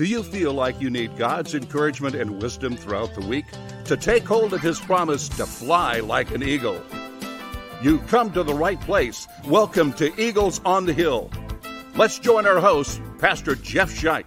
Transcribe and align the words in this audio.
Do 0.00 0.06
you 0.06 0.22
feel 0.22 0.54
like 0.54 0.80
you 0.80 0.88
need 0.88 1.18
God's 1.18 1.54
encouragement 1.54 2.14
and 2.14 2.40
wisdom 2.40 2.74
throughout 2.74 3.14
the 3.14 3.20
week 3.26 3.44
to 3.84 3.98
take 3.98 4.24
hold 4.24 4.54
of 4.54 4.62
His 4.62 4.80
promise 4.80 5.28
to 5.28 5.44
fly 5.44 6.00
like 6.00 6.30
an 6.30 6.42
eagle? 6.42 6.82
You 7.82 7.98
come 8.08 8.32
to 8.32 8.42
the 8.42 8.54
right 8.54 8.80
place. 8.80 9.28
Welcome 9.44 9.92
to 9.92 10.10
Eagles 10.18 10.62
on 10.64 10.86
the 10.86 10.94
Hill. 10.94 11.30
Let's 11.96 12.18
join 12.18 12.46
our 12.46 12.60
host, 12.60 13.02
Pastor 13.18 13.56
Jeff 13.56 13.90
Scheich. 13.90 14.24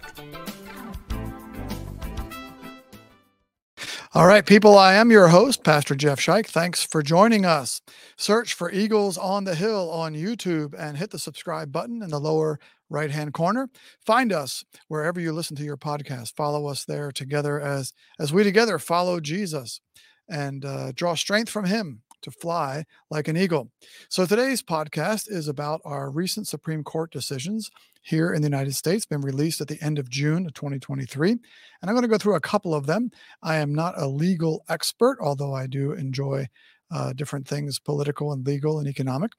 All 4.16 4.28
right, 4.28 4.46
people, 4.46 4.78
I 4.78 4.94
am 4.94 5.10
your 5.10 5.26
host, 5.26 5.64
Pastor 5.64 5.96
Jeff 5.96 6.20
Scheich. 6.20 6.46
Thanks 6.46 6.84
for 6.84 7.02
joining 7.02 7.44
us. 7.44 7.82
Search 8.16 8.54
for 8.54 8.70
Eagles 8.70 9.18
on 9.18 9.42
the 9.42 9.56
Hill 9.56 9.90
on 9.90 10.14
YouTube 10.14 10.72
and 10.78 10.96
hit 10.96 11.10
the 11.10 11.18
subscribe 11.18 11.72
button 11.72 12.00
in 12.00 12.10
the 12.10 12.20
lower 12.20 12.60
right 12.88 13.10
hand 13.10 13.34
corner. 13.34 13.68
Find 14.06 14.32
us 14.32 14.64
wherever 14.86 15.18
you 15.18 15.32
listen 15.32 15.56
to 15.56 15.64
your 15.64 15.76
podcast. 15.76 16.36
Follow 16.36 16.68
us 16.68 16.84
there 16.84 17.10
together 17.10 17.60
as 17.60 17.92
as 18.20 18.32
we 18.32 18.44
together 18.44 18.78
follow 18.78 19.18
Jesus 19.18 19.80
and 20.28 20.64
uh, 20.64 20.92
draw 20.92 21.16
strength 21.16 21.50
from 21.50 21.64
Him 21.64 22.02
to 22.24 22.30
fly 22.30 22.84
like 23.10 23.28
an 23.28 23.36
eagle. 23.36 23.70
So 24.08 24.26
today's 24.26 24.62
podcast 24.62 25.30
is 25.30 25.48
about 25.48 25.80
our 25.84 26.10
recent 26.10 26.48
Supreme 26.48 26.82
Court 26.82 27.10
decisions 27.10 27.70
here 28.02 28.34
in 28.34 28.42
the 28.42 28.48
United 28.48 28.74
States, 28.74 29.06
been 29.06 29.22
released 29.22 29.60
at 29.60 29.68
the 29.68 29.80
end 29.80 29.98
of 29.98 30.10
June 30.10 30.46
of 30.46 30.52
2023. 30.52 31.30
And 31.30 31.40
I'm 31.82 31.94
going 31.94 32.02
to 32.02 32.08
go 32.08 32.18
through 32.18 32.34
a 32.34 32.40
couple 32.40 32.74
of 32.74 32.86
them. 32.86 33.10
I 33.42 33.56
am 33.56 33.74
not 33.74 33.94
a 33.96 34.06
legal 34.06 34.62
expert, 34.68 35.18
although 35.20 35.54
I 35.54 35.66
do 35.66 35.92
enjoy 35.92 36.48
uh, 36.90 37.12
different 37.14 37.48
things 37.48 37.78
political 37.78 38.32
and 38.32 38.46
legal 38.46 38.78
and 38.78 38.86
economic. 38.86 39.32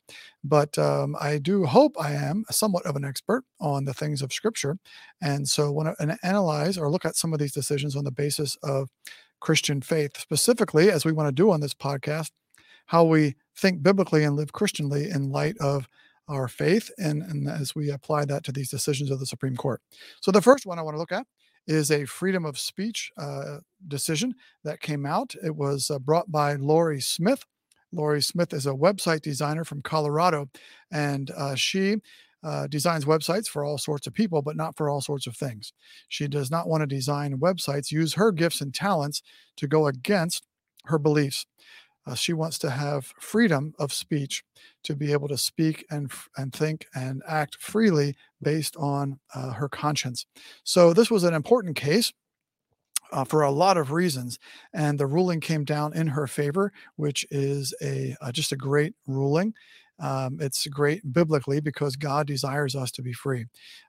But 0.44 0.78
um, 0.78 1.16
I 1.22 1.38
do 1.38 1.66
hope 1.66 1.96
I 2.00 2.14
am 2.14 2.44
somewhat 2.50 2.86
of 2.86 2.96
an 2.96 3.06
expert 3.06 3.44
on 3.60 3.86
the 3.86 3.94
things 3.94 4.22
of 4.22 4.34
Scripture. 4.34 4.78
And 5.22 5.48
so 5.48 5.72
want 5.72 5.96
to 5.98 6.18
analyze 6.24 6.78
or 6.78 6.90
look 6.90 7.06
at 7.06 7.16
some 7.16 7.34
of 7.34 7.40
these 7.40 7.54
decisions 7.54 7.96
on 7.96 8.04
the 8.04 8.12
basis 8.12 8.58
of 8.64 8.90
Christian 9.40 9.82
faith, 9.82 10.18
specifically, 10.18 10.90
as 10.90 11.06
we 11.06 11.12
want 11.12 11.28
to 11.28 11.32
do 11.32 11.52
on 11.52 11.62
this 11.62 11.74
podcast, 11.74 12.32
how 12.86 13.04
we 13.04 13.36
think 13.56 13.82
biblically 13.82 14.24
and 14.24 14.36
live 14.36 14.54
Christianly 14.54 15.10
in 15.10 15.32
light 15.32 15.58
of 15.60 15.88
our 16.28 16.48
faith 16.48 16.90
and, 16.98 17.22
and 17.22 17.48
as 17.48 17.76
we 17.76 17.92
apply 17.92 18.26
that 18.26 18.44
to 18.44 18.52
these 18.52 18.70
decisions 18.70 19.12
of 19.12 19.20
the 19.20 19.26
Supreme 19.26 19.56
Court. 19.56 19.82
So 20.22 20.32
the 20.32 20.42
first 20.42 20.66
one 20.66 20.80
I 20.80 20.82
want 20.82 20.96
to 20.96 21.00
look 21.00 21.12
at 21.12 21.28
is 21.68 21.92
a 21.92 22.06
freedom 22.06 22.46
of 22.46 22.60
speech 22.60 23.12
uh, 23.18 23.58
decision 23.88 24.34
that 24.64 24.82
came 24.82 25.06
out. 25.06 25.34
It 25.44 25.56
was 25.56 25.90
uh, 25.90 26.00
brought 26.00 26.32
by 26.32 26.56
Lorie 26.56 27.02
Smith. 27.02 27.44
Lorie 27.92 28.22
Smith 28.22 28.54
is 28.54 28.66
a 28.66 28.72
website 28.72 29.22
designer 29.22 29.64
from 29.64 29.82
Colorado, 29.82 30.50
and 30.92 31.32
uh, 31.32 31.56
she 31.56 31.98
uh, 32.44 32.68
designs 32.68 33.06
websites 33.06 33.48
for 33.48 33.64
all 33.64 33.78
sorts 33.78 34.06
of 34.06 34.14
people, 34.14 34.42
but 34.42 34.56
not 34.56 34.78
for 34.78 34.90
all 34.90 35.02
sorts 35.02 35.26
of 35.26 35.36
things. 35.36 35.74
She 36.08 36.28
does 36.28 36.52
not 36.52 36.68
want 36.68 36.82
to 36.82 36.88
design 36.88 37.40
websites, 37.40 37.92
use 37.92 38.14
her 38.14 38.32
gifts 38.32 38.62
and 38.62 38.74
talents 38.74 39.24
to 39.58 39.68
go 39.68 39.88
against 39.88 40.46
her 40.86 41.00
beliefs. 41.00 41.48
Uh, 42.08 42.16
she 42.16 42.34
wants 42.34 42.58
to 42.60 42.70
have 42.70 43.14
freedom 43.20 43.74
of 43.80 43.92
speech 43.92 44.44
to 44.84 44.96
be 44.96 45.12
able 45.12 45.28
to 45.28 45.38
speak 45.38 45.86
and 45.90 46.12
and 46.38 46.54
think 46.54 46.86
and 46.96 47.24
act 47.28 47.58
freely 47.60 48.16
based 48.42 48.76
on 48.78 49.20
uh, 49.34 49.52
her 49.52 49.70
conscience. 49.70 50.26
So 50.64 50.94
this 50.94 51.10
was 51.10 51.24
an 51.24 51.34
important 51.34 51.76
case. 51.76 52.14
Uh, 53.12 53.24
for 53.24 53.44
a 53.44 53.52
lot 53.52 53.78
of 53.78 53.92
reasons, 53.92 54.40
and 54.74 55.00
the 55.00 55.06
ruling 55.06 55.40
came 55.40 55.64
down 55.64 55.94
in 55.94 56.08
her 56.08 56.26
favor, 56.26 56.74
which 56.96 57.26
is 57.30 57.74
a 57.82 58.16
uh, 58.20 58.32
just 58.32 58.52
a 58.52 58.58
great 58.58 58.96
ruling. 59.06 59.54
Um, 60.00 60.38
it's 60.42 60.68
great 60.68 61.14
biblically 61.14 61.62
because 61.62 61.96
God 61.96 62.28
desires 62.28 62.76
us 62.76 62.92
to 62.92 63.02
be 63.02 63.14
free. 63.14 63.46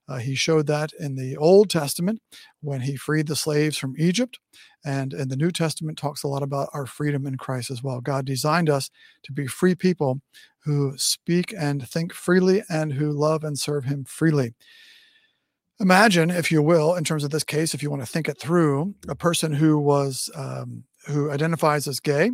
Uh, 0.09 0.19
he 0.19 0.35
showed 0.35 0.67
that 0.69 0.93
in 0.99 1.17
the 1.17 1.37
Old 1.37 1.69
Testament 1.69 2.21
when 2.61 2.83
he 2.83 2.97
freed 2.97 3.27
the 3.27 3.37
slaves 3.37 3.77
from 3.77 3.95
Egypt. 3.99 4.39
And 4.85 5.13
in 5.13 5.29
the 5.29 5.37
New 5.37 5.51
Testament 5.51 5.99
talks 5.99 6.23
a 6.23 6.29
lot 6.29 6.45
about 6.45 6.69
our 6.73 6.87
freedom 6.87 7.27
in 7.27 7.37
Christ 7.37 7.71
as 7.71 7.83
well. 7.83 8.01
God 8.01 8.25
designed 8.25 8.71
us 8.71 8.91
to 9.25 9.33
be 9.33 9.49
free 9.49 9.75
people 9.75 10.21
who 10.61 10.95
speak 10.97 11.53
and 11.57 11.89
think 11.89 12.13
freely 12.13 12.63
and 12.69 12.93
who 12.93 13.11
love 13.11 13.43
and 13.43 13.59
serve 13.59 13.85
him 13.85 14.05
freely. 14.05 14.55
Imagine, 15.79 16.31
if 16.31 16.51
you 16.51 16.63
will, 16.63 16.95
in 16.95 17.05
terms 17.05 17.23
of 17.23 17.31
this 17.31 17.45
case, 17.45 17.75
if 17.75 17.83
you 17.83 17.91
want 17.91 18.03
to 18.03 18.07
think 18.07 18.29
it 18.29 18.41
through, 18.41 18.95
a 19.09 19.15
person 19.15 19.53
who 19.53 19.79
was 19.79 20.31
um, 20.35 20.85
who 21.07 21.31
identifies 21.31 21.87
as 21.87 22.01
gay, 22.01 22.31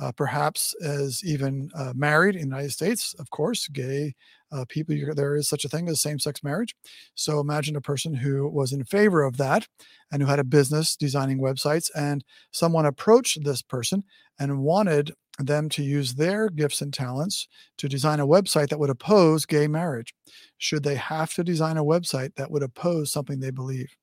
uh, 0.00 0.12
perhaps 0.12 0.74
as 0.82 1.22
even 1.24 1.70
uh, 1.74 1.92
married 1.94 2.34
in 2.34 2.42
the 2.42 2.46
United 2.46 2.72
States. 2.72 3.14
Of 3.18 3.30
course, 3.30 3.68
gay 3.68 4.14
uh, 4.52 4.64
people, 4.68 4.94
there 5.14 5.36
is 5.36 5.48
such 5.48 5.64
a 5.64 5.68
thing 5.68 5.88
as 5.88 6.00
same 6.00 6.18
sex 6.18 6.42
marriage. 6.42 6.74
So 7.14 7.40
imagine 7.40 7.76
a 7.76 7.80
person 7.80 8.14
who 8.14 8.48
was 8.48 8.72
in 8.72 8.84
favor 8.84 9.22
of 9.22 9.36
that 9.36 9.66
and 10.10 10.22
who 10.22 10.28
had 10.28 10.38
a 10.38 10.44
business 10.44 10.96
designing 10.96 11.40
websites, 11.40 11.90
and 11.94 12.24
someone 12.50 12.86
approached 12.86 13.44
this 13.44 13.62
person 13.62 14.04
and 14.38 14.60
wanted 14.60 15.12
them 15.38 15.68
to 15.70 15.82
use 15.82 16.14
their 16.14 16.50
gifts 16.50 16.82
and 16.82 16.92
talents 16.92 17.48
to 17.78 17.88
design 17.88 18.20
a 18.20 18.26
website 18.26 18.68
that 18.68 18.78
would 18.78 18.90
oppose 18.90 19.46
gay 19.46 19.66
marriage. 19.66 20.12
Should 20.58 20.82
they 20.82 20.96
have 20.96 21.32
to 21.34 21.44
design 21.44 21.76
a 21.76 21.84
website 21.84 22.34
that 22.34 22.50
would 22.50 22.62
oppose 22.62 23.10
something 23.12 23.40
they 23.40 23.50
believe? 23.50 23.94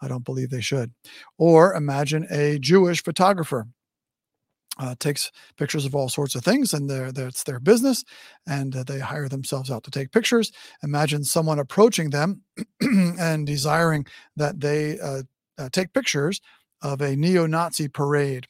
I 0.00 0.08
don't 0.08 0.24
believe 0.24 0.50
they 0.50 0.60
should. 0.60 0.92
Or 1.38 1.74
imagine 1.74 2.26
a 2.30 2.58
Jewish 2.58 3.02
photographer 3.02 3.66
uh, 4.78 4.94
takes 4.98 5.30
pictures 5.56 5.84
of 5.84 5.94
all 5.94 6.08
sorts 6.08 6.34
of 6.34 6.44
things 6.44 6.74
and 6.74 6.88
that's 7.14 7.44
their 7.44 7.60
business 7.60 8.04
and 8.46 8.76
uh, 8.76 8.84
they 8.84 8.98
hire 8.98 9.28
themselves 9.28 9.70
out 9.70 9.82
to 9.84 9.90
take 9.90 10.12
pictures 10.12 10.52
imagine 10.82 11.24
someone 11.24 11.58
approaching 11.58 12.10
them 12.10 12.42
and 12.80 13.46
desiring 13.46 14.06
that 14.36 14.60
they 14.60 14.98
uh, 15.00 15.22
uh, 15.58 15.68
take 15.72 15.92
pictures 15.92 16.40
of 16.82 17.00
a 17.00 17.16
neo-nazi 17.16 17.88
parade 17.88 18.46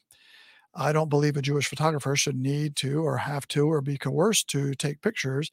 i 0.75 0.91
don't 0.91 1.09
believe 1.09 1.37
a 1.37 1.41
jewish 1.41 1.67
photographer 1.67 2.15
should 2.15 2.35
need 2.35 2.75
to 2.75 3.01
or 3.01 3.17
have 3.17 3.47
to 3.47 3.65
or 3.65 3.81
be 3.81 3.97
coerced 3.97 4.49
to 4.49 4.73
take 4.73 5.01
pictures 5.01 5.49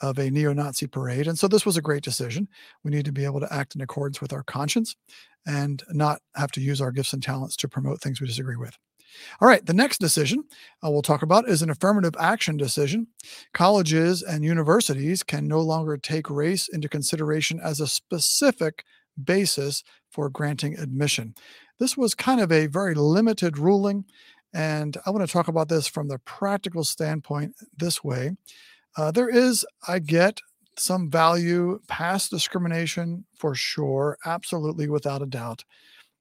of 0.00 0.18
a 0.18 0.30
neo-nazi 0.30 0.86
parade 0.86 1.26
and 1.26 1.38
so 1.38 1.48
this 1.48 1.66
was 1.66 1.76
a 1.76 1.82
great 1.82 2.02
decision 2.02 2.48
we 2.84 2.90
need 2.90 3.04
to 3.04 3.12
be 3.12 3.24
able 3.24 3.40
to 3.40 3.52
act 3.52 3.74
in 3.74 3.80
accordance 3.80 4.20
with 4.20 4.32
our 4.32 4.42
conscience 4.42 4.96
and 5.46 5.82
not 5.90 6.20
have 6.34 6.50
to 6.50 6.60
use 6.60 6.80
our 6.80 6.92
gifts 6.92 7.12
and 7.12 7.22
talents 7.22 7.56
to 7.56 7.68
promote 7.68 8.00
things 8.00 8.20
we 8.20 8.26
disagree 8.26 8.56
with 8.56 8.76
all 9.40 9.48
right, 9.48 9.64
the 9.64 9.72
next 9.72 9.98
decision 9.98 10.44
uh, 10.84 10.90
we'll 10.90 11.02
talk 11.02 11.22
about 11.22 11.48
is 11.48 11.62
an 11.62 11.70
affirmative 11.70 12.14
action 12.18 12.56
decision. 12.56 13.08
Colleges 13.54 14.22
and 14.22 14.44
universities 14.44 15.22
can 15.22 15.46
no 15.46 15.60
longer 15.60 15.96
take 15.96 16.30
race 16.30 16.68
into 16.68 16.88
consideration 16.88 17.60
as 17.62 17.80
a 17.80 17.86
specific 17.86 18.84
basis 19.22 19.82
for 20.10 20.28
granting 20.28 20.78
admission. 20.78 21.34
This 21.78 21.96
was 21.96 22.14
kind 22.14 22.40
of 22.40 22.50
a 22.52 22.66
very 22.66 22.94
limited 22.94 23.58
ruling, 23.58 24.04
and 24.54 24.96
I 25.04 25.10
want 25.10 25.26
to 25.26 25.32
talk 25.32 25.48
about 25.48 25.68
this 25.68 25.86
from 25.86 26.08
the 26.08 26.18
practical 26.20 26.84
standpoint 26.84 27.54
this 27.76 28.02
way. 28.02 28.32
Uh, 28.96 29.10
there 29.10 29.28
is, 29.28 29.64
I 29.86 29.98
get, 29.98 30.40
some 30.78 31.10
value 31.10 31.80
past 31.88 32.30
discrimination 32.30 33.24
for 33.34 33.54
sure, 33.54 34.18
absolutely 34.26 34.88
without 34.88 35.22
a 35.22 35.26
doubt. 35.26 35.64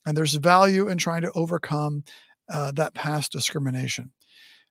And 0.05 0.15
there's 0.15 0.35
value 0.35 0.87
in 0.87 0.97
trying 0.97 1.23
to 1.23 1.31
overcome 1.33 2.03
uh, 2.49 2.71
that 2.73 2.93
past 2.93 3.31
discrimination. 3.31 4.11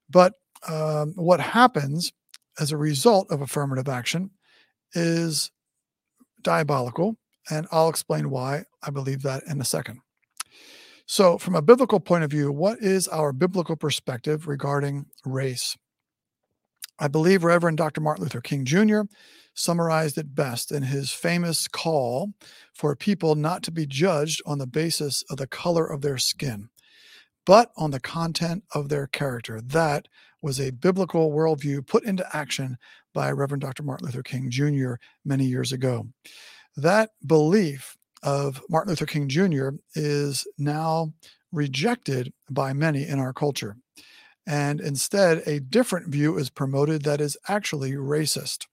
But 0.09 0.35
um, 0.69 1.13
what 1.17 1.41
happens 1.41 2.13
as 2.59 2.73
a 2.73 2.77
result 2.77 3.31
of 3.31 3.43
affirmative 3.43 3.89
action 3.89 4.31
is 4.95 5.51
diabolical. 6.43 7.17
And 7.51 7.67
I'll 7.71 7.89
explain 7.89 8.31
why 8.31 8.65
I 8.83 8.91
believe 8.91 9.23
that 9.23 9.43
in 9.49 9.61
a 9.61 9.65
second. 9.65 10.01
So, 11.07 11.37
from 11.37 11.55
a 11.55 11.61
biblical 11.61 12.01
point 12.01 12.25
of 12.25 12.31
view, 12.31 12.51
what 12.51 12.79
is 12.81 13.07
our 13.09 13.33
biblical 13.33 13.77
perspective 13.77 14.49
regarding 14.49 15.05
race? 15.27 15.77
I 16.99 17.09
believe 17.09 17.45
Reverend 17.45 17.79
Dr. 17.79 18.01
Martin 18.01 18.25
Luther 18.25 18.41
King 18.41 18.65
Jr. 18.65 19.03
summarized 19.55 20.19
it 20.19 20.35
best 20.35 20.71
in 20.71 20.85
his 20.85 21.11
famous 21.11 21.69
call 21.69 22.33
for 22.73 22.95
people 22.95 23.35
not 23.35 23.63
to 23.65 23.71
be 23.73 23.87
judged 23.87 24.43
on 24.47 24.59
the 24.59 24.67
basis 24.67 25.23
of 25.31 25.39
the 25.39 25.47
color 25.47 25.87
of 25.87 26.03
their 26.03 26.19
skin 26.19 26.69
but 27.45 27.71
on 27.77 27.91
the 27.91 28.01
content 28.01 28.65
of 28.75 28.89
their 28.89 29.07
character. 29.07 29.61
That 29.61 30.09
was 30.43 30.61
a 30.61 30.71
biblical 30.71 31.31
worldview 31.31 31.87
put 31.87 32.05
into 32.05 32.37
action 32.37 32.77
by 33.13 33.31
Reverend 33.31 33.63
Dr. 33.63 33.83
Martin 33.83 34.07
Luther 34.07 34.23
King 34.23 34.51
Jr. 34.51 34.95
many 35.25 35.45
years 35.45 35.73
ago. 35.73 36.09
That 36.77 37.11
belief 37.27 37.97
of 38.23 38.63
Martin 38.69 38.91
Luther 38.91 39.07
King 39.07 39.29
Jr. 39.29 39.71
is 39.95 40.47
now 40.59 41.13
rejected 41.53 42.33
by 42.51 42.73
many 42.73 43.07
in 43.07 43.19
our 43.19 43.33
culture. 43.33 43.77
And 44.47 44.81
instead, 44.81 45.43
a 45.47 45.61
different 45.61 46.09
view 46.09 46.37
is 46.37 46.51
promoted 46.51 47.03
that 47.03 47.21
is 47.21 47.37
actually 47.49 47.93
racist 47.93 48.67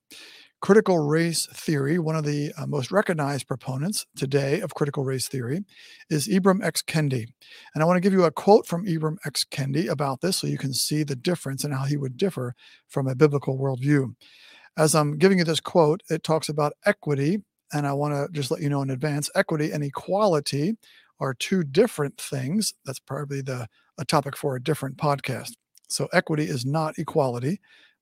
critical 0.62 1.00
race 1.00 1.48
theory, 1.48 1.98
one 1.98 2.16
of 2.16 2.24
the 2.24 2.54
uh, 2.56 2.68
most 2.68 2.92
recognized 2.92 3.48
proponents 3.48 4.06
today 4.16 4.62
of 4.62 4.76
critical 4.76 5.04
race 5.04 5.28
theory, 5.28 5.66
is 6.10 6.28
Ibram 6.28 6.64
X. 6.64 6.84
Kendi. 6.84 7.26
And 7.74 7.84
I 7.84 7.86
want 7.86 7.98
to 7.98 8.02
give 8.02 8.14
you 8.14 8.24
a 8.24 8.32
quote 8.32 8.68
from 8.68 8.86
Ibram 8.86 9.18
X. 9.26 9.44
Kendi 9.44 9.90
about 9.90 10.22
this 10.22 10.38
so 10.38 10.48
you 10.48 10.60
can 10.60 10.74
see 10.74 11.04
the 11.04 11.16
difference 11.16 11.64
and 11.64 11.74
how 11.74 11.84
he 11.84 11.98
would 11.98 12.16
differ 12.16 12.54
from 12.88 13.08
a 13.08 13.16
biblical 13.16 13.58
worldview. 13.58 14.14
As 14.78 14.96
I'm 14.96 15.18
giving 15.18 15.40
you 15.40 15.44
this 15.44 15.60
quote, 15.60 16.02
it 16.10 16.24
talks 16.24 16.48
about 16.48 16.74
equity 16.86 17.40
and 17.74 17.88
I 17.88 17.94
want 17.94 18.14
to 18.14 18.28
just 18.32 18.52
let 18.52 18.62
you 18.62 18.70
know 18.70 18.82
in 18.82 18.90
advance 18.90 19.30
equity 19.36 19.72
and 19.72 19.84
equality 19.84 20.76
are 21.20 21.34
two 21.34 21.64
different 21.64 22.18
things. 22.20 22.74
That's 22.86 23.00
probably 23.00 23.42
the 23.42 23.68
a 23.98 24.06
topic 24.06 24.36
for 24.36 24.56
a 24.56 24.64
different 24.64 24.98
podcast. 24.98 25.52
So 25.92 26.08
equity 26.14 26.46
is 26.46 26.66
not 26.66 26.98
equality. 26.98 27.60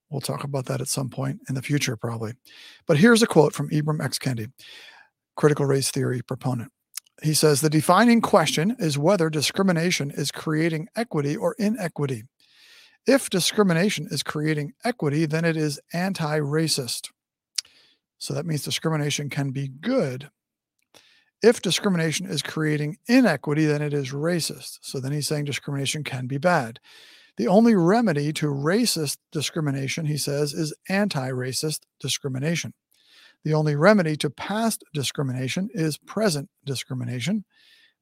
We'll 0.10 0.22
talk 0.22 0.44
about 0.44 0.66
that 0.66 0.82
at 0.82 0.88
some 0.88 1.10
point 1.10 1.42
in 1.50 1.56
the 1.56 1.62
future, 1.62 1.96
probably. 1.96 2.34
But 2.88 2.98
here's 2.98 3.22
a 3.22 3.28
quote 3.28 3.54
from 3.54 3.70
Ibram 3.70 4.04
X. 4.04 4.18
Kendi, 4.18 4.52
critical 5.36 5.66
race 5.66 5.92
theory 5.92 6.22
proponent. 6.22 6.72
He 7.22 7.34
says 7.34 7.62
the 7.62 7.70
defining 7.70 8.22
question 8.22 8.76
is 8.80 8.98
whether 8.98 9.30
discrimination 9.30 10.10
is 10.12 10.32
creating 10.32 10.88
equity 10.96 11.36
or 11.36 11.56
inequity. 11.60 12.24
If 13.06 13.30
discrimination 13.30 14.08
is 14.10 14.24
creating 14.24 14.74
equity, 14.84 15.26
then 15.26 15.46
it 15.46 15.58
is 15.58 15.80
anti 15.94 16.40
racist. 16.40 17.10
So 18.18 18.34
that 18.34 18.46
means 18.46 18.64
discrimination 18.64 19.30
can 19.30 19.52
be 19.52 19.68
good. 19.68 20.30
If 21.42 21.62
discrimination 21.62 22.26
is 22.26 22.42
creating 22.42 22.98
inequity, 23.08 23.66
then 23.66 23.82
it 23.82 23.94
is 23.94 24.12
racist. 24.12 24.80
So 24.82 25.00
then 25.00 25.14
he's 25.14 25.28
saying 25.28 25.46
discrimination 25.46 26.04
can 26.04 26.28
be 26.28 26.38
bad. 26.38 26.80
The 27.40 27.48
only 27.48 27.74
remedy 27.74 28.34
to 28.34 28.48
racist 28.48 29.16
discrimination, 29.32 30.06
he 30.06 30.18
says, 30.18 30.54
is 30.54 30.76
anti 30.90 31.30
racist 31.30 31.80
discrimination. 31.98 32.74
The 33.46 33.54
only 33.54 33.78
remedy 33.78 34.18
to 34.18 34.30
past 34.30 34.84
discrimination 34.94 35.70
is 35.74 35.98
present 35.98 36.50
discrimination. 36.66 37.46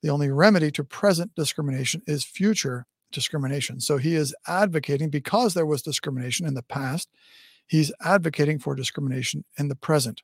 The 0.02 0.10
only 0.10 0.32
remedy 0.32 0.72
to 0.72 0.84
present 0.84 1.36
discrimination 1.36 2.02
is 2.08 2.24
future 2.24 2.88
discrimination. 3.12 3.80
So 3.80 3.98
he 3.98 4.16
is 4.16 4.34
advocating 4.48 5.12
because 5.12 5.54
there 5.54 5.68
was 5.68 5.84
discrimination 5.84 6.48
in 6.48 6.56
the 6.56 6.64
past, 6.64 7.08
he's 7.68 7.92
advocating 8.04 8.58
for 8.58 8.74
discrimination 8.74 9.46
in 9.60 9.68
the 9.68 9.76
present. 9.76 10.24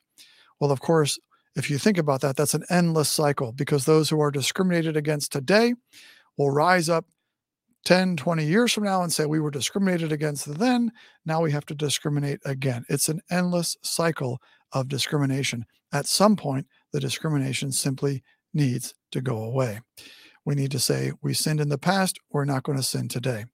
Well, 0.58 0.72
of 0.72 0.80
course, 0.80 1.20
if 1.54 1.70
you 1.70 1.78
think 1.78 1.98
about 1.98 2.20
that, 2.22 2.36
that's 2.36 2.54
an 2.54 2.64
endless 2.68 3.10
cycle 3.10 3.52
because 3.52 3.84
those 3.84 4.10
who 4.10 4.20
are 4.20 4.32
discriminated 4.32 4.96
against 4.96 5.30
today 5.30 5.74
will 6.36 6.50
rise 6.50 6.88
up 6.88 7.06
10, 7.84 8.16
20 8.16 8.44
years 8.44 8.72
from 8.72 8.84
now 8.84 9.02
and 9.02 9.12
say 9.12 9.26
we 9.26 9.40
were 9.40 9.50
discriminated 9.50 10.12
against 10.12 10.58
then. 10.58 10.90
Now 11.26 11.42
we 11.42 11.52
have 11.52 11.66
to 11.66 11.74
discriminate 11.74 12.40
again. 12.44 12.84
It's 12.88 13.08
an 13.08 13.20
endless 13.30 13.76
cycle 13.82 14.40
of 14.72 14.88
discrimination. 14.88 15.66
At 15.92 16.06
some 16.06 16.36
point, 16.36 16.66
the 16.92 17.00
discrimination 17.00 17.72
simply 17.72 18.22
needs 18.52 18.94
to 19.12 19.20
go 19.20 19.42
away. 19.42 19.80
We 20.44 20.54
need 20.54 20.70
to 20.72 20.78
say, 20.78 21.12
we 21.22 21.34
sinned 21.34 21.60
in 21.60 21.68
the 21.68 21.78
past, 21.78 22.18
we're 22.30 22.44
not 22.44 22.64
going 22.64 22.76
to 22.76 22.84
sin 22.84 23.08
today. 23.08 23.44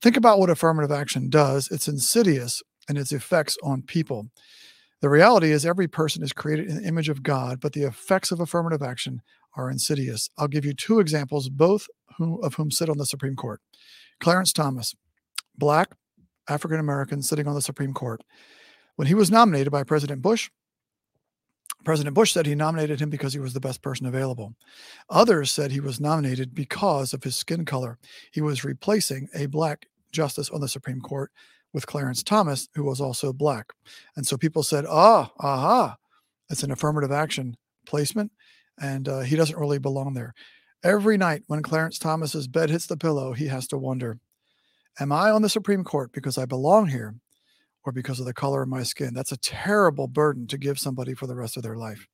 Think 0.00 0.16
about 0.16 0.38
what 0.38 0.50
affirmative 0.50 0.90
action 0.90 1.28
does. 1.28 1.68
It's 1.70 1.88
insidious 1.88 2.62
and 2.88 2.96
its 2.96 3.12
effects 3.12 3.56
on 3.62 3.82
people. 3.82 4.30
The 5.00 5.08
reality 5.08 5.50
is, 5.50 5.64
every 5.64 5.88
person 5.88 6.22
is 6.22 6.32
created 6.32 6.68
in 6.68 6.76
the 6.76 6.88
image 6.88 7.08
of 7.08 7.22
God, 7.22 7.60
but 7.60 7.72
the 7.72 7.84
effects 7.84 8.32
of 8.32 8.40
affirmative 8.40 8.82
action 8.82 9.22
are 9.56 9.70
insidious. 9.70 10.30
I'll 10.38 10.48
give 10.48 10.64
you 10.64 10.74
two 10.74 11.00
examples, 11.00 11.48
both 11.48 11.86
of 12.18 12.54
whom 12.54 12.70
sit 12.70 12.88
on 12.88 12.98
the 12.98 13.06
Supreme 13.06 13.36
Court. 13.36 13.60
Clarence 14.20 14.52
Thomas, 14.52 14.94
black 15.56 15.90
African 16.48 16.80
American, 16.80 17.22
sitting 17.22 17.46
on 17.46 17.54
the 17.54 17.62
Supreme 17.62 17.94
Court. 17.94 18.22
When 18.96 19.06
he 19.06 19.14
was 19.14 19.30
nominated 19.30 19.72
by 19.72 19.84
President 19.84 20.20
Bush, 20.20 20.50
President 21.84 22.14
Bush 22.14 22.32
said 22.32 22.44
he 22.44 22.54
nominated 22.54 23.00
him 23.00 23.08
because 23.08 23.32
he 23.32 23.38
was 23.38 23.54
the 23.54 23.60
best 23.60 23.80
person 23.80 24.06
available. 24.06 24.54
Others 25.08 25.50
said 25.50 25.70
he 25.70 25.80
was 25.80 26.00
nominated 26.00 26.54
because 26.54 27.14
of 27.14 27.24
his 27.24 27.36
skin 27.36 27.64
color. 27.64 27.98
He 28.32 28.42
was 28.42 28.64
replacing 28.64 29.28
a 29.34 29.46
black 29.46 29.86
justice 30.12 30.50
on 30.50 30.60
the 30.60 30.68
Supreme 30.68 31.00
Court 31.00 31.30
with 31.72 31.86
Clarence 31.86 32.22
Thomas, 32.22 32.68
who 32.74 32.84
was 32.84 33.00
also 33.00 33.32
black. 33.32 33.72
And 34.16 34.26
so 34.26 34.36
people 34.36 34.62
said, 34.62 34.84
ah, 34.86 35.30
aha, 35.38 35.96
it's 36.50 36.62
an 36.64 36.72
affirmative 36.72 37.12
action 37.12 37.56
placement, 37.86 38.32
and 38.80 39.08
uh, 39.08 39.20
he 39.20 39.36
doesn't 39.36 39.58
really 39.58 39.78
belong 39.78 40.14
there. 40.14 40.34
Every 40.82 41.18
night 41.18 41.42
when 41.46 41.62
Clarence 41.62 41.98
Thomas's 41.98 42.48
bed 42.48 42.70
hits 42.70 42.86
the 42.86 42.96
pillow, 42.96 43.32
he 43.32 43.46
has 43.48 43.66
to 43.68 43.78
wonder, 43.78 44.18
am 44.98 45.12
I 45.12 45.30
on 45.30 45.42
the 45.42 45.48
Supreme 45.48 45.84
Court 45.84 46.10
because 46.12 46.38
I 46.38 46.46
belong 46.46 46.86
here 46.86 47.14
or 47.84 47.92
because 47.92 48.18
of 48.18 48.26
the 48.26 48.34
color 48.34 48.62
of 48.62 48.68
my 48.68 48.82
skin? 48.82 49.12
That's 49.12 49.32
a 49.32 49.36
terrible 49.38 50.08
burden 50.08 50.46
to 50.48 50.58
give 50.58 50.78
somebody 50.78 51.14
for 51.14 51.26
the 51.26 51.36
rest 51.36 51.56
of 51.56 51.62
their 51.62 51.76
life. 51.76 52.06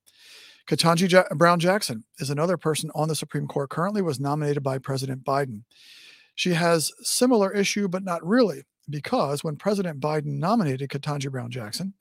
Ketanji 0.67 1.09
ja- 1.09 1.23
Brown 1.35 1.59
Jackson 1.59 2.03
is 2.19 2.29
another 2.29 2.57
person 2.57 2.91
on 2.93 3.07
the 3.07 3.15
Supreme 3.15 3.47
Court, 3.47 3.69
currently 3.69 4.01
was 4.01 4.19
nominated 4.19 4.63
by 4.63 4.77
President 4.77 5.23
Biden. 5.23 5.63
She 6.35 6.53
has 6.53 6.91
similar 7.01 7.53
issue, 7.53 7.87
but 7.87 8.03
not 8.03 8.25
really 8.25 8.63
because 8.89 9.43
when 9.43 9.55
President 9.55 10.01
Biden 10.01 10.39
nominated 10.39 10.89
Ketanji 10.89 11.31
Brown 11.31 11.51
Jackson, 11.51 11.93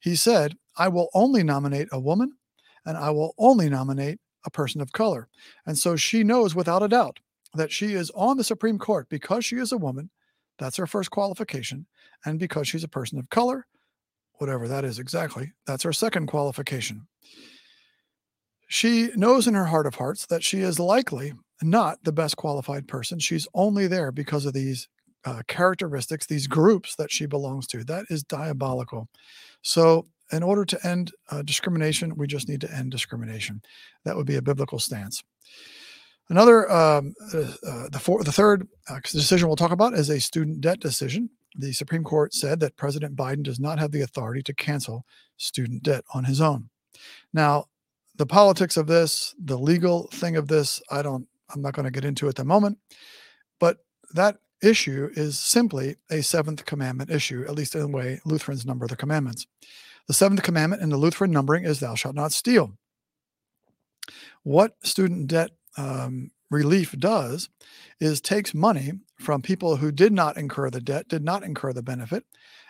he 0.00 0.14
said, 0.14 0.56
I 0.76 0.88
will 0.88 1.08
only 1.14 1.42
nominate 1.42 1.88
a 1.90 2.00
woman 2.00 2.36
and 2.84 2.96
I 2.96 3.10
will 3.10 3.34
only 3.38 3.68
nominate 3.68 4.18
a 4.44 4.50
person 4.50 4.80
of 4.80 4.92
color. 4.92 5.28
And 5.66 5.78
so 5.78 5.96
she 5.96 6.24
knows 6.24 6.54
without 6.54 6.82
a 6.82 6.88
doubt 6.88 7.20
that 7.54 7.70
she 7.70 7.94
is 7.94 8.10
on 8.14 8.36
the 8.36 8.44
Supreme 8.44 8.78
Court 8.78 9.08
because 9.08 9.44
she 9.44 9.56
is 9.56 9.72
a 9.72 9.78
woman. 9.78 10.10
That's 10.58 10.76
her 10.76 10.86
first 10.86 11.10
qualification. 11.10 11.86
And 12.24 12.38
because 12.38 12.68
she's 12.68 12.84
a 12.84 12.88
person 12.88 13.18
of 13.18 13.30
color, 13.30 13.66
whatever 14.34 14.68
that 14.68 14.84
is 14.84 14.98
exactly, 14.98 15.52
that's 15.66 15.82
her 15.82 15.92
second 15.92 16.26
qualification. 16.26 17.06
She 18.68 19.10
knows 19.14 19.46
in 19.46 19.54
her 19.54 19.66
heart 19.66 19.86
of 19.86 19.96
hearts 19.96 20.26
that 20.26 20.42
she 20.42 20.60
is 20.60 20.80
likely 20.80 21.34
not 21.60 22.02
the 22.04 22.12
best 22.12 22.36
qualified 22.36 22.88
person. 22.88 23.18
She's 23.18 23.46
only 23.54 23.86
there 23.86 24.10
because 24.10 24.46
of 24.46 24.54
these 24.54 24.88
uh, 25.24 25.42
characteristics, 25.46 26.26
these 26.26 26.46
groups 26.46 26.96
that 26.96 27.12
she 27.12 27.26
belongs 27.26 27.66
to. 27.68 27.84
That 27.84 28.06
is 28.08 28.24
diabolical. 28.24 29.08
So, 29.62 30.06
in 30.32 30.42
order 30.42 30.64
to 30.64 30.86
end 30.86 31.12
uh, 31.30 31.42
discrimination, 31.42 32.16
we 32.16 32.26
just 32.26 32.48
need 32.48 32.60
to 32.62 32.72
end 32.74 32.90
discrimination. 32.90 33.62
That 34.04 34.16
would 34.16 34.26
be 34.26 34.36
a 34.36 34.42
biblical 34.42 34.78
stance. 34.78 35.22
Another, 36.28 36.70
um, 36.70 37.14
uh, 37.34 37.52
uh 37.66 37.88
the, 37.90 37.98
four, 38.00 38.24
the 38.24 38.32
third 38.32 38.66
uh, 38.88 39.00
decision 39.00 39.48
we'll 39.48 39.56
talk 39.56 39.72
about 39.72 39.94
is 39.94 40.08
a 40.08 40.20
student 40.20 40.60
debt 40.60 40.80
decision. 40.80 41.28
The 41.56 41.72
Supreme 41.72 42.04
Court 42.04 42.32
said 42.32 42.60
that 42.60 42.76
President 42.76 43.14
Biden 43.14 43.42
does 43.42 43.60
not 43.60 43.78
have 43.78 43.92
the 43.92 44.00
authority 44.00 44.42
to 44.44 44.54
cancel 44.54 45.04
student 45.36 45.82
debt 45.82 46.04
on 46.14 46.24
his 46.24 46.40
own. 46.40 46.70
Now, 47.34 47.66
the 48.16 48.26
politics 48.26 48.76
of 48.76 48.86
this, 48.86 49.34
the 49.42 49.58
legal 49.58 50.08
thing 50.12 50.36
of 50.36 50.48
this, 50.48 50.80
I 50.90 51.02
don't, 51.02 51.26
I'm 51.54 51.60
not 51.60 51.74
going 51.74 51.84
to 51.84 51.90
get 51.90 52.04
into 52.04 52.28
at 52.28 52.36
the 52.36 52.44
moment, 52.44 52.78
but 53.58 53.78
that 54.14 54.38
issue 54.62 55.10
is 55.14 55.38
simply 55.38 55.96
a 56.10 56.22
seventh 56.22 56.64
commandment 56.64 57.10
issue, 57.10 57.44
at 57.46 57.54
least 57.54 57.74
in 57.74 57.80
the 57.80 57.88
way 57.88 58.20
Lutherans 58.24 58.64
number 58.64 58.86
the 58.86 58.96
commandments. 58.96 59.46
The 60.08 60.14
seventh 60.14 60.42
commandment 60.42 60.82
in 60.82 60.90
the 60.90 60.96
Lutheran 60.96 61.30
numbering 61.30 61.64
is 61.64 61.80
thou 61.80 61.94
shalt 61.94 62.14
not 62.14 62.32
steal. 62.32 62.76
What 64.42 64.76
student 64.84 65.28
debt 65.28 65.50
um, 65.76 66.30
relief 66.50 66.92
does 66.98 67.48
is 68.00 68.20
takes 68.20 68.54
money 68.54 68.92
from 69.18 69.42
people 69.42 69.76
who 69.76 69.92
did 69.92 70.12
not 70.12 70.36
incur 70.36 70.70
the 70.70 70.80
debt, 70.80 71.08
did 71.08 71.24
not 71.24 71.42
incur 71.42 71.72
the 71.72 71.82
benefit, 71.82 72.24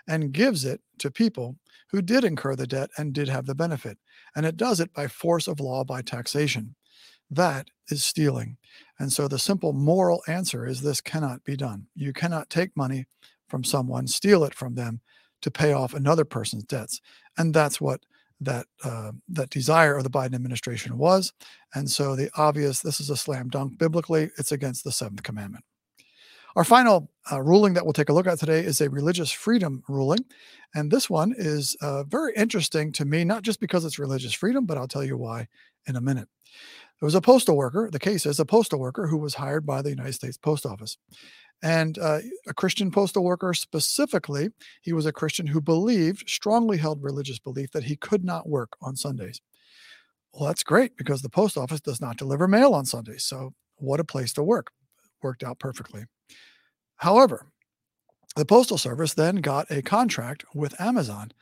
and 0.06 0.33
gives 0.33 0.64
it 0.64 0.80
to 0.99 1.11
people 1.11 1.56
who 1.90 2.02
did 2.02 2.25
incur 2.25 2.54
the 2.54 2.66
debt 2.66 2.90
and 2.97 3.12
did 3.12 3.28
have 3.28 3.47
the 3.47 3.54
benefit. 3.54 3.99
And 4.37 4.47
it 4.47 4.56
does 4.56 4.80
it 4.80 4.92
by 4.92 5.09
force 5.09 5.49
of 5.49 5.61
law, 5.61 5.85
by 5.85 6.02
taxation. 6.02 6.75
That 7.30 7.68
is 7.88 8.04
stealing. 8.04 8.59
And 8.99 9.12
so 9.12 9.26
the 9.26 9.38
simple 9.38 9.73
moral 9.73 10.23
answer 10.26 10.66
is 10.66 10.80
this 10.80 11.00
cannot 11.00 11.45
be 11.45 11.56
done. 11.56 11.87
You 11.95 12.12
cannot 12.12 12.50
take 12.50 12.76
money 12.76 13.06
from 13.49 13.64
someone, 13.64 14.06
steal 14.06 14.45
it 14.45 14.54
from 14.54 14.75
them 14.75 15.00
to 15.42 15.50
pay 15.50 15.72
off 15.72 15.94
another 15.94 16.25
person's 16.25 16.64
debts. 16.64 17.00
And 17.38 17.52
that's 17.54 17.80
what 17.80 18.00
that 18.40 18.66
uh, 18.84 19.12
that 19.28 19.50
desire 19.50 19.96
of 19.96 20.04
the 20.04 20.11
Biden 20.11 20.34
administration 20.34 20.99
was. 20.99 21.32
And 21.75 21.88
so 21.88 22.16
the 22.16 22.30
obvious, 22.37 22.80
this 22.80 23.00
is 23.00 23.11
a 23.11 23.16
slam 23.16 23.49
dunk 23.49 23.78
biblically, 23.78 24.30
it's 24.38 24.52
against 24.52 24.84
the 24.84 24.92
seventh 24.92 25.22
commandment. 25.22 25.64
Our 26.54 26.64
final 26.64 27.11
uh, 27.30 27.40
ruling 27.40 27.75
that 27.75 27.84
we'll 27.84 27.94
take 27.94 28.11
a 28.11 28.12
look 28.12 28.26
at 28.26 28.38
today 28.38 28.61
is 28.61 28.80
a 28.80 28.90
religious 28.90 29.30
freedom 29.30 29.82
ruling. 29.88 30.18
And 30.75 30.90
this 30.90 31.08
one 31.08 31.34
is 31.37 31.76
uh, 31.80 32.04
very 32.04 32.34
interesting 32.37 32.92
to 32.92 33.04
me, 33.04 33.25
not 33.25 33.42
just 33.42 33.61
because 33.61 33.84
it's 33.84 33.99
religious 33.99 34.34
freedom, 34.34 34.66
but 34.66 34.76
I'll 34.76 34.88
tell 34.88 35.04
you 35.04 35.16
why 35.16 35.49
in 35.87 35.96
a 35.96 36.00
minute. 36.00 36.28
There 37.00 37.06
was 37.06 37.14
a 37.14 37.20
postal 37.20 37.56
worker, 37.56 37.88
the 37.90 37.99
case 37.99 38.26
is 38.26 38.38
a 38.38 38.44
postal 38.44 38.78
worker 38.78 39.08
who 39.08 39.16
was 39.16 39.34
hired 39.34 39.66
by 39.66 39.82
the 39.82 39.90
United 39.90 40.12
States 40.12 40.37
Post 40.37 40.64
Office. 40.64 40.99
And 41.62 41.99
uh, 41.99 42.19
a 42.49 42.54
Christian 42.54 42.90
postal 42.90 43.23
worker 43.23 43.54
specifically, 43.54 44.50
he 44.83 44.92
was 44.92 45.07
a 45.07 45.12
Christian 45.12 45.47
who 45.47 45.61
believed, 45.61 46.28
strongly 46.28 46.76
held 46.76 47.02
religious 47.02 47.38
belief 47.38 47.71
that 47.71 47.85
he 47.85 47.97
could 47.97 48.25
not 48.25 48.49
work 48.49 48.76
on 48.83 48.97
Sundays. 48.97 49.40
Well, 50.33 50.49
that's 50.49 50.64
great 50.64 50.97
because 50.97 51.23
the 51.23 51.28
post 51.28 51.57
office 51.57 51.81
does 51.81 52.00
not 52.00 52.16
deliver 52.16 52.49
mail 52.49 52.75
on 52.75 52.85
Sundays. 52.85 53.25
So, 53.25 53.54
what 53.76 54.00
a 54.00 54.04
place 54.04 54.33
to 54.35 54.42
work. 54.42 54.73
Worked 55.23 55.45
out 55.45 55.59
perfectly. 55.59 56.04
However, 56.97 57.47
the 58.35 58.45
Postal 58.47 58.78
Service 58.78 59.14
then 59.14 59.37
got 59.37 59.71
a 59.71 59.83
contract 59.83 60.45
with 60.54 60.81
Amazon, 60.81 61.33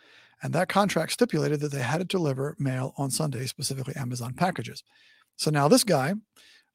and 0.43 0.53
that 0.53 0.69
contract 0.69 1.13
stipulated 1.13 1.61
that 1.61 1.71
they 1.71 1.83
had 1.83 1.99
to 1.99 2.05
deliver 2.05 2.57
mail 2.59 2.95
on 2.99 3.11
Sundays, 3.11 3.51
specifically 3.51 3.95
Amazon 3.95 4.35
packages. 4.35 4.83
So 5.37 5.51
now 5.51 5.69
this 5.69 5.85
guy 5.85 6.15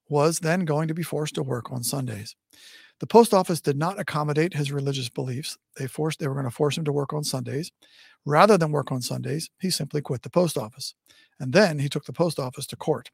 was 0.08 0.40
then 0.40 0.66
going 0.66 0.88
to 0.88 0.94
be 0.94 1.04
forced 1.04 1.36
to 1.36 1.44
work 1.44 1.72
on 1.72 1.84
Sundays. 1.84 2.36
The 3.00 3.08
post 3.08 3.34
office 3.34 3.60
did 3.60 3.78
not 3.78 4.00
accommodate 4.00 4.54
his 4.54 4.72
religious 4.72 5.10
beliefs. 5.10 5.58
They 5.78 5.88
forced 5.88 6.20
they 6.20 6.28
were 6.28 6.34
going 6.34 6.46
to 6.46 6.52
force 6.52 6.78
him 6.78 6.86
to 6.86 6.94
work 6.94 7.14
on 7.14 7.24
Sundays. 7.24 7.72
Rather 8.26 8.58
than 8.58 8.72
work 8.72 8.92
on 8.92 9.02
Sundays, 9.02 9.50
he 9.60 9.70
simply 9.70 10.02
quit 10.02 10.22
the 10.22 10.30
post 10.30 10.58
office. 10.58 10.96
And 11.40 11.52
then 11.52 11.80
he 11.80 11.90
took 11.90 12.06
the 12.06 12.14
post 12.14 12.40
office 12.40 12.66
to 12.68 12.78
court 12.78 13.12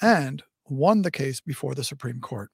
and 0.00 0.42
won 0.68 1.02
the 1.02 1.10
case 1.10 1.40
before 1.40 1.74
the 1.74 1.84
Supreme 1.84 2.20
Court 2.20 2.50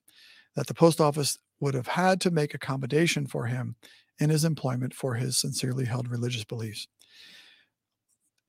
that 0.57 0.67
the 0.67 0.75
post 0.75 1.01
office 1.01 1.39
would 1.61 1.75
have 1.75 1.87
had 1.87 2.21
to 2.23 2.31
make 2.31 2.55
accommodation 2.55 3.27
for 3.27 3.47
him 3.47 3.77
in 4.19 4.31
his 4.31 4.45
employment 4.45 4.95
for 4.95 5.15
his 5.15 5.37
sincerely 5.37 5.85
held 5.85 6.09
religious 6.09 6.45
beliefs. 6.45 6.89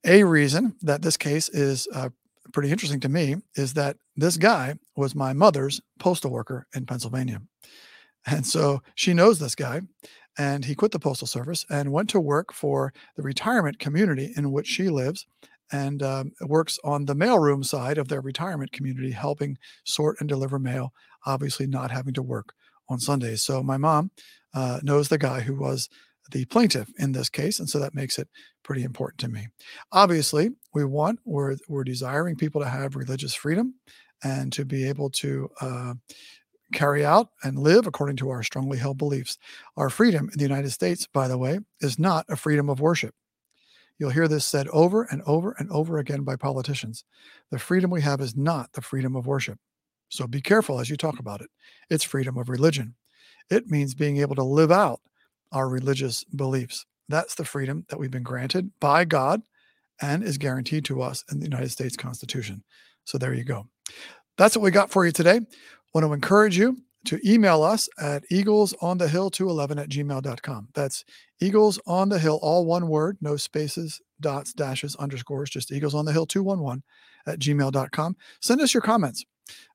A 0.05 0.23
reason 0.23 0.75
that 0.81 1.01
this 1.01 1.15
case 1.15 1.47
is 1.49 1.87
uh, 1.93 2.09
pretty 2.51 2.71
interesting 2.71 2.99
to 3.01 3.09
me 3.09 3.35
is 3.55 3.73
that 3.73 3.97
this 4.15 4.37
guy 4.37 4.75
was 4.95 5.15
my 5.15 5.33
mother's 5.33 5.81
postal 5.99 6.31
worker 6.31 6.67
in 6.75 6.85
Pennsylvania. 6.85 7.41
And 8.25 8.45
so 8.45 8.81
she 8.95 9.13
knows 9.13 9.39
this 9.39 9.55
guy, 9.55 9.81
and 10.37 10.65
he 10.65 10.75
quit 10.75 10.91
the 10.91 10.99
Postal 10.99 11.27
Service 11.27 11.65
and 11.69 11.91
went 11.91 12.09
to 12.11 12.19
work 12.19 12.53
for 12.53 12.93
the 13.15 13.23
retirement 13.23 13.79
community 13.79 14.33
in 14.35 14.51
which 14.51 14.67
she 14.67 14.89
lives 14.89 15.25
and 15.71 16.03
um, 16.03 16.31
works 16.41 16.79
on 16.83 17.05
the 17.05 17.15
mailroom 17.15 17.65
side 17.65 17.97
of 17.97 18.07
their 18.07 18.21
retirement 18.21 18.71
community, 18.71 19.11
helping 19.11 19.57
sort 19.83 20.17
and 20.19 20.29
deliver 20.29 20.59
mail, 20.59 20.93
obviously 21.25 21.67
not 21.67 21.91
having 21.91 22.13
to 22.13 22.21
work 22.21 22.53
on 22.89 22.99
Sundays. 22.99 23.43
So 23.43 23.63
my 23.63 23.77
mom 23.77 24.11
uh, 24.53 24.79
knows 24.83 25.09
the 25.09 25.17
guy 25.17 25.41
who 25.41 25.55
was 25.55 25.89
the 26.31 26.45
plaintiff 26.45 26.89
in 26.97 27.11
this 27.11 27.29
case, 27.29 27.59
and 27.59 27.69
so 27.69 27.79
that 27.79 27.95
makes 27.95 28.17
it 28.17 28.29
pretty 28.63 28.83
important 28.83 29.19
to 29.19 29.27
me. 29.27 29.47
Obviously, 29.91 30.51
we 30.73 30.85
want 30.85 31.19
we're 31.25 31.57
we're 31.67 31.83
desiring 31.83 32.35
people 32.35 32.61
to 32.61 32.69
have 32.69 32.95
religious 32.95 33.33
freedom 33.33 33.75
and 34.23 34.53
to 34.53 34.63
be 34.63 34.87
able 34.87 35.09
to 35.09 35.49
uh, 35.59 35.93
carry 36.73 37.05
out 37.05 37.29
and 37.43 37.57
live 37.59 37.87
according 37.87 38.17
to 38.17 38.29
our 38.29 38.43
strongly 38.43 38.77
held 38.77 38.97
beliefs. 38.97 39.37
Our 39.77 39.89
freedom 39.89 40.29
in 40.31 40.37
the 40.37 40.43
United 40.43 40.71
States, 40.71 41.07
by 41.07 41.27
the 41.27 41.37
way, 41.37 41.59
is 41.79 41.99
not 41.99 42.25
a 42.29 42.35
freedom 42.35 42.69
of 42.69 42.79
worship. 42.79 43.15
You'll 43.99 44.09
hear 44.09 44.27
this 44.27 44.45
said 44.45 44.67
over 44.69 45.03
and 45.03 45.21
over 45.25 45.55
and 45.57 45.69
over 45.71 45.99
again 45.99 46.23
by 46.23 46.35
politicians. 46.35 47.05
The 47.51 47.59
freedom 47.59 47.91
we 47.91 48.01
have 48.01 48.21
is 48.21 48.35
not 48.35 48.73
the 48.73 48.81
freedom 48.81 49.15
of 49.15 49.27
worship. 49.27 49.59
So 50.09 50.27
be 50.27 50.41
careful 50.41 50.79
as 50.79 50.89
you 50.89 50.97
talk 50.97 51.19
about 51.19 51.41
it. 51.41 51.49
It's 51.89 52.03
freedom 52.03 52.37
of 52.37 52.49
religion. 52.49 52.95
It 53.49 53.67
means 53.67 53.93
being 53.93 54.17
able 54.17 54.35
to 54.35 54.43
live 54.43 54.71
out 54.71 54.99
our 55.51 55.69
religious 55.69 56.23
beliefs. 56.23 56.85
That's 57.07 57.35
the 57.35 57.45
freedom 57.45 57.85
that 57.89 57.99
we've 57.99 58.11
been 58.11 58.23
granted 58.23 58.71
by 58.79 59.05
God 59.05 59.41
and 60.01 60.23
is 60.23 60.37
guaranteed 60.37 60.85
to 60.85 61.01
us 61.01 61.23
in 61.31 61.39
the 61.39 61.45
United 61.45 61.69
States 61.69 61.95
Constitution. 61.95 62.63
So 63.05 63.17
there 63.17 63.33
you 63.33 63.43
go. 63.43 63.67
That's 64.37 64.55
what 64.55 64.63
we 64.63 64.71
got 64.71 64.89
for 64.89 65.05
you 65.05 65.11
today. 65.11 65.41
Want 65.93 66.05
to 66.05 66.13
encourage 66.13 66.57
you 66.57 66.77
to 67.05 67.19
email 67.29 67.63
us 67.63 67.89
at 67.99 68.23
eaglesonthehill211 68.29 69.81
at 69.81 69.89
gmail.com. 69.89 70.69
That's 70.73 71.03
Eagles 71.41 71.79
on 71.85 72.09
the 72.09 72.19
Hill, 72.19 72.39
all 72.41 72.65
one 72.65 72.87
word, 72.87 73.17
no 73.21 73.35
spaces, 73.35 74.01
dots, 74.21 74.53
dashes, 74.53 74.95
underscores, 74.95 75.49
just 75.49 75.71
Eagles 75.71 75.93
on 75.93 76.05
the 76.05 76.13
Hill 76.13 76.25
211 76.25 76.83
at 77.27 77.39
gmail.com. 77.39 78.15
Send 78.41 78.61
us 78.61 78.73
your 78.73 78.81
comments 78.81 79.25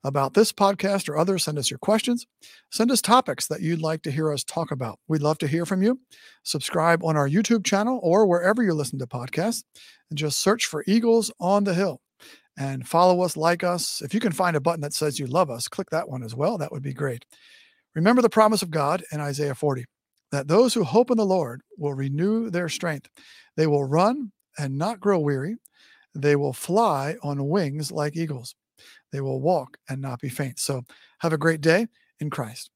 about 0.03 0.33
this 0.33 0.51
podcast 0.51 1.07
or 1.07 1.17
others. 1.17 1.43
Send 1.43 1.59
us 1.59 1.69
your 1.69 1.77
questions. 1.77 2.25
Send 2.71 2.91
us 2.91 3.01
topics 3.01 3.47
that 3.47 3.61
you'd 3.61 3.81
like 3.81 4.01
to 4.01 4.11
hear 4.11 4.33
us 4.33 4.43
talk 4.43 4.71
about. 4.71 4.99
We'd 5.07 5.21
love 5.21 5.37
to 5.39 5.47
hear 5.47 5.65
from 5.65 5.83
you. 5.83 5.99
Subscribe 6.43 7.03
on 7.03 7.15
our 7.15 7.29
YouTube 7.29 7.63
channel 7.63 7.99
or 8.01 8.25
wherever 8.25 8.63
you 8.63 8.73
listen 8.73 8.99
to 8.99 9.07
podcasts 9.07 9.63
and 10.09 10.17
just 10.17 10.39
search 10.39 10.65
for 10.65 10.83
Eagles 10.87 11.31
on 11.39 11.63
the 11.63 11.75
Hill 11.75 12.01
and 12.59 12.85
follow 12.85 13.21
us, 13.21 13.37
like 13.37 13.63
us. 13.63 14.01
If 14.01 14.13
you 14.13 14.19
can 14.19 14.33
find 14.33 14.55
a 14.55 14.61
button 14.61 14.81
that 14.81 14.93
says 14.93 15.17
you 15.17 15.25
love 15.25 15.49
us, 15.49 15.67
click 15.67 15.89
that 15.89 16.09
one 16.09 16.21
as 16.21 16.35
well. 16.35 16.57
That 16.57 16.71
would 16.71 16.83
be 16.83 16.93
great. 16.93 17.25
Remember 17.95 18.21
the 18.21 18.29
promise 18.29 18.61
of 18.61 18.69
God 18.69 19.03
in 19.11 19.21
Isaiah 19.21 19.55
40 19.55 19.85
that 20.31 20.47
those 20.47 20.73
who 20.73 20.83
hope 20.83 21.09
in 21.09 21.17
the 21.17 21.25
Lord 21.25 21.61
will 21.77 21.93
renew 21.93 22.49
their 22.51 22.69
strength. 22.69 23.09
They 23.57 23.65
will 23.65 23.85
run 23.85 24.31
and 24.59 24.77
not 24.77 24.99
grow 24.99 25.19
weary. 25.19 25.55
They 26.13 26.35
will 26.35 26.53
fly 26.53 27.15
on 27.23 27.47
wings 27.47 27.91
like 27.91 28.15
eagles. 28.15 28.53
They 29.11 29.21
will 29.21 29.41
walk 29.41 29.77
and 29.89 30.01
not 30.01 30.19
be 30.19 30.29
faint. 30.29 30.59
So 30.59 30.83
have 31.19 31.33
a 31.33 31.37
great 31.37 31.61
day 31.61 31.87
in 32.19 32.29
Christ. 32.29 32.69